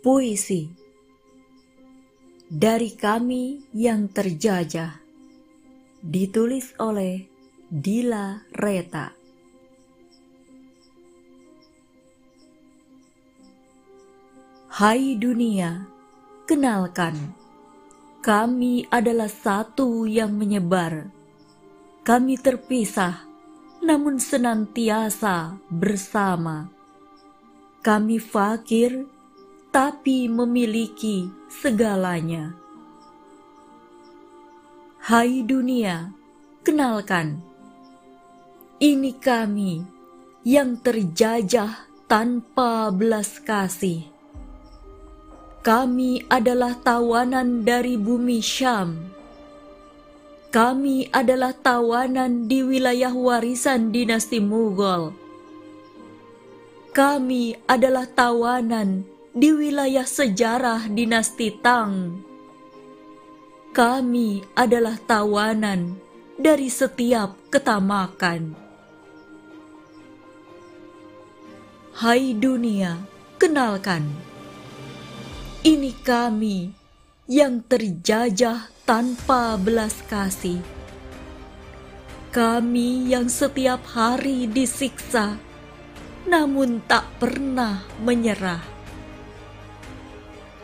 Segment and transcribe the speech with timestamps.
[0.00, 0.64] Puisi
[2.48, 4.96] dari kami yang terjajah
[6.00, 7.28] ditulis oleh
[7.68, 9.12] Dila Reta.
[14.72, 15.84] Hai dunia,
[16.48, 17.36] kenalkan,
[18.24, 21.12] kami adalah satu yang menyebar.
[22.08, 23.28] Kami terpisah,
[23.84, 26.72] namun senantiasa bersama.
[27.84, 29.19] Kami fakir,
[29.70, 32.58] tapi memiliki segalanya.
[34.98, 36.10] Hai dunia,
[36.66, 37.38] kenalkan,
[38.82, 39.86] ini kami
[40.42, 44.10] yang terjajah tanpa belas kasih.
[45.62, 48.98] Kami adalah tawanan dari bumi Syam.
[50.50, 55.14] Kami adalah tawanan di wilayah warisan dinasti Mughal.
[56.90, 62.18] Kami adalah tawanan di wilayah sejarah dinasti Tang.
[63.70, 65.94] Kami adalah tawanan
[66.34, 68.58] dari setiap ketamakan.
[71.94, 73.06] Hai dunia,
[73.38, 74.10] kenalkan.
[75.62, 76.74] Ini kami
[77.30, 80.58] yang terjajah tanpa belas kasih.
[82.34, 85.38] Kami yang setiap hari disiksa,
[86.26, 88.69] namun tak pernah menyerah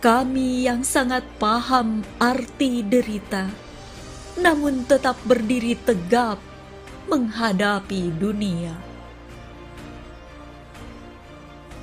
[0.00, 3.52] kami yang sangat paham arti derita,
[4.40, 6.40] namun tetap berdiri tegap
[7.04, 8.72] menghadapi dunia.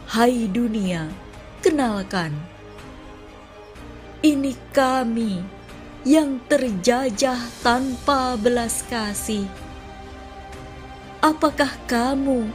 [0.10, 1.14] Hai dunia,
[1.62, 2.34] kenalkan,
[4.26, 5.46] ini kami
[6.02, 9.46] yang terjajah tanpa belas kasih.
[11.22, 12.50] Apakah kamu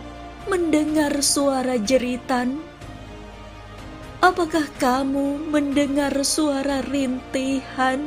[0.51, 2.72] mendengar suara jeritan?
[4.23, 7.99] Apakah kamu mendengar suara rintihan?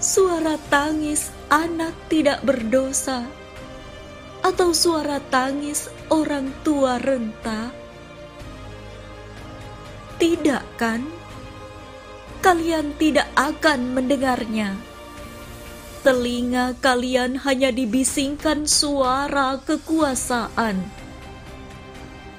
[0.00, 3.28] Suara tangis anak tidak berdosa,
[4.40, 7.76] atau suara tangis orang tua renta?
[10.16, 11.04] Tidak, kan?
[12.40, 14.80] Kalian tidak akan mendengarnya.
[16.00, 20.80] Telinga kalian hanya dibisingkan suara kekuasaan.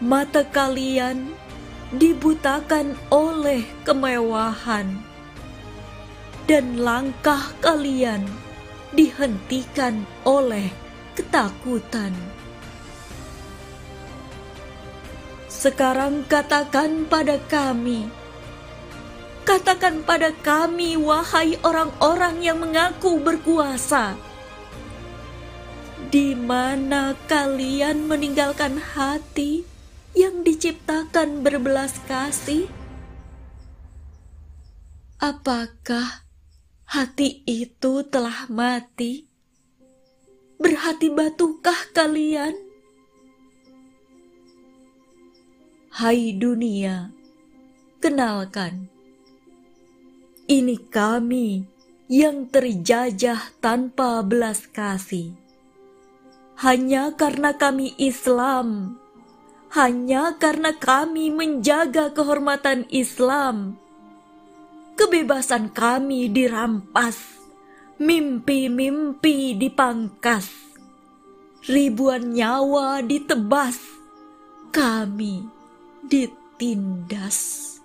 [0.01, 1.42] Mata kalian
[1.93, 4.97] dibutakan oleh kemewahan,
[6.49, 8.25] dan langkah kalian
[8.93, 10.73] dihentikan oleh
[11.13, 12.13] ketakutan.
[15.47, 18.09] Sekarang katakan pada kami,
[19.47, 24.17] katakan pada kami, wahai orang-orang yang mengaku berkuasa,
[26.11, 29.63] di mana kalian meninggalkan hati
[31.13, 32.65] diciptakan berbelas kasih?
[35.21, 36.25] Apakah
[36.89, 39.29] hati itu telah mati?
[40.57, 42.57] Berhati batukah kalian?
[45.93, 47.13] Hai dunia,
[48.01, 48.89] kenalkan,
[50.49, 51.69] ini kami
[52.09, 55.37] yang terjajah tanpa belas kasih.
[56.57, 58.97] Hanya karena kami Islam,
[59.73, 63.73] hanya karena kami menjaga kehormatan Islam.
[64.93, 67.17] Kebebasan kami dirampas,
[67.97, 70.45] mimpi-mimpi dipangkas,
[71.65, 73.81] ribuan nyawa ditebas,
[74.69, 75.41] kami
[76.05, 77.81] ditindas.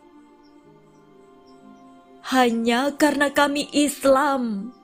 [2.29, 4.77] Hanya karena kami Islam,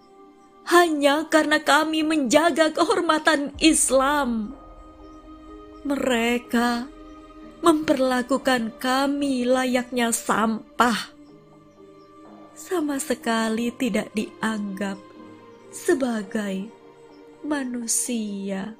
[0.72, 4.56] hanya karena kami menjaga kehormatan Islam,
[5.84, 6.93] mereka
[7.64, 11.16] memperlakukan kami layaknya sampah.
[12.52, 15.00] Sama sekali tidak dianggap
[15.72, 16.68] sebagai
[17.40, 18.76] manusia.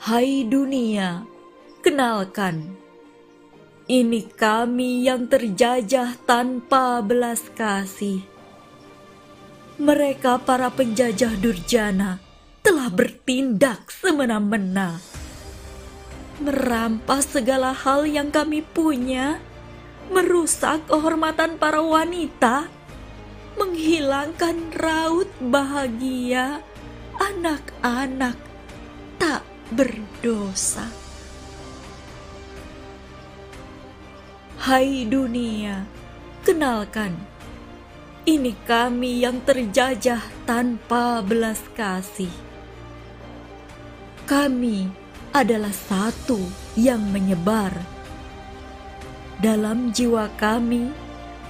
[0.00, 1.28] Hai dunia,
[1.84, 2.80] kenalkan,
[3.92, 8.24] ini kami yang terjajah tanpa belas kasih.
[9.76, 12.29] Mereka para penjajah durjana
[12.70, 15.02] telah bertindak semena-mena,
[16.38, 19.42] merampas segala hal yang kami punya,
[20.06, 22.70] merusak kehormatan para wanita,
[23.58, 26.62] menghilangkan raut bahagia
[27.18, 28.38] anak-anak
[29.18, 29.42] tak
[29.74, 30.86] berdosa.
[34.62, 35.90] Hai dunia,
[36.46, 37.18] kenalkan,
[38.30, 42.49] ini kami yang terjajah tanpa belas kasih
[44.30, 44.86] kami
[45.34, 46.38] adalah satu
[46.78, 47.74] yang menyebar.
[49.42, 50.94] Dalam jiwa kami,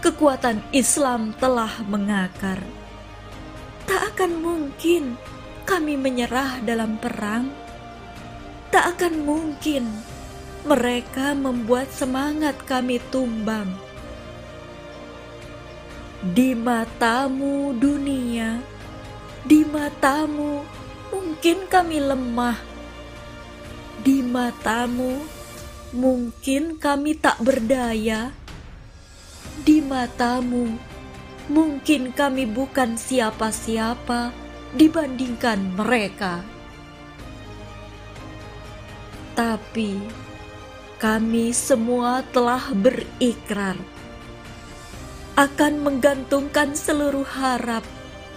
[0.00, 2.64] kekuatan Islam telah mengakar.
[3.84, 5.20] Tak akan mungkin
[5.68, 7.52] kami menyerah dalam perang.
[8.72, 9.84] Tak akan mungkin
[10.64, 13.68] mereka membuat semangat kami tumbang.
[16.24, 18.56] Di matamu dunia,
[19.44, 20.64] di matamu
[21.12, 22.69] mungkin kami lemah.
[24.00, 25.20] Di matamu
[25.92, 28.32] mungkin kami tak berdaya.
[29.60, 30.80] Di matamu
[31.52, 34.32] mungkin kami bukan siapa-siapa
[34.72, 36.40] dibandingkan mereka.
[39.36, 40.00] Tapi
[40.96, 43.76] kami semua telah berikrar
[45.40, 47.80] akan menggantungkan seluruh harap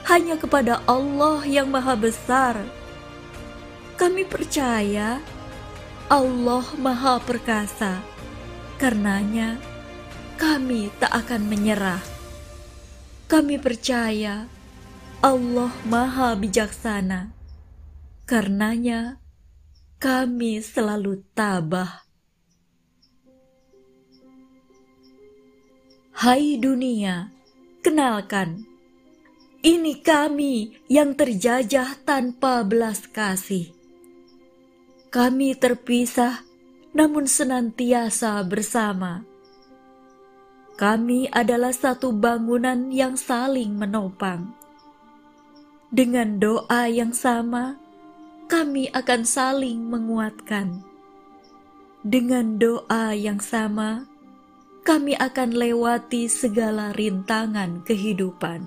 [0.07, 2.55] hanya kepada Allah yang Maha Besar.
[3.99, 5.19] Kami percaya
[6.13, 8.05] Allah Maha Perkasa,
[8.77, 9.57] karenanya
[10.37, 12.05] kami tak akan menyerah.
[13.25, 14.45] Kami percaya
[15.25, 17.33] Allah Maha Bijaksana,
[18.29, 19.17] karenanya
[19.97, 22.05] kami selalu tabah.
[26.13, 27.33] Hai dunia,
[27.81, 28.61] kenalkan,
[29.65, 33.82] ini kami yang terjajah tanpa belas kasih.
[35.13, 36.41] Kami terpisah,
[36.89, 39.21] namun senantiasa bersama.
[40.73, 44.57] Kami adalah satu bangunan yang saling menopang.
[45.93, 47.77] Dengan doa yang sama,
[48.49, 50.81] kami akan saling menguatkan.
[52.01, 54.09] Dengan doa yang sama,
[54.81, 58.65] kami akan lewati segala rintangan kehidupan.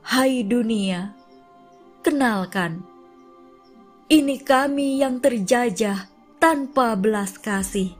[0.00, 1.12] Hai dunia,
[2.00, 2.93] kenalkan,
[4.04, 7.96] ini kami yang terjajah tanpa belas kasih.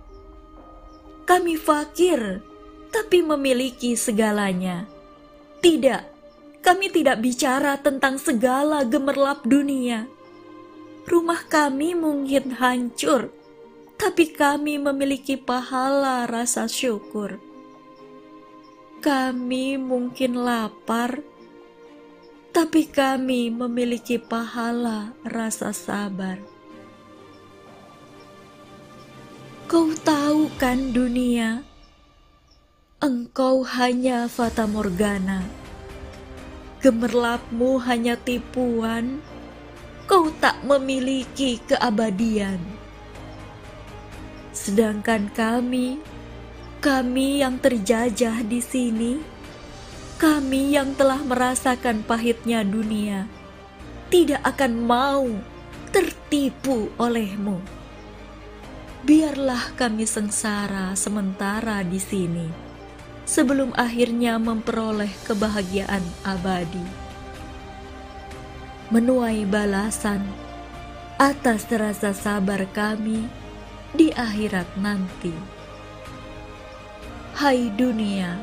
[1.24, 2.44] Kami fakir,
[2.92, 4.84] tapi memiliki segalanya.
[5.64, 6.02] Tidak,
[6.60, 10.04] kami tidak bicara tentang segala gemerlap dunia.
[11.08, 13.32] Rumah kami mungkin hancur,
[13.96, 17.40] tapi kami memiliki pahala rasa syukur.
[19.00, 21.24] Kami mungkin lapar,
[22.54, 26.38] tapi kami memiliki pahala rasa sabar.
[29.66, 31.66] Kau tahu kan dunia,
[33.02, 35.42] engkau hanya fata morgana.
[36.78, 39.18] Gemerlapmu hanya tipuan,
[40.06, 42.60] kau tak memiliki keabadian
[44.54, 45.98] Sedangkan kami,
[46.78, 49.18] kami yang terjajah di sini,
[50.24, 53.28] kami yang telah merasakan pahitnya dunia,
[54.08, 55.28] tidak akan mau
[55.92, 57.60] tertipu olehmu.
[59.04, 62.48] Biarlah kami sengsara sementara di sini,
[63.28, 66.88] sebelum akhirnya memperoleh kebahagiaan abadi.
[68.88, 70.24] Menuai balasan
[71.20, 73.28] atas rasa sabar kami
[73.92, 75.36] di akhirat nanti.
[77.36, 78.40] Hai dunia,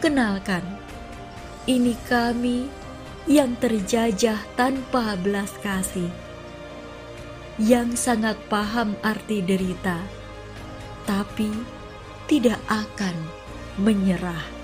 [0.00, 0.64] kenalkan,
[1.70, 2.66] ini kami
[3.30, 6.10] yang terjajah tanpa belas kasih,
[7.62, 10.02] yang sangat paham arti derita,
[11.06, 11.54] tapi
[12.26, 13.14] tidak akan
[13.78, 14.59] menyerah.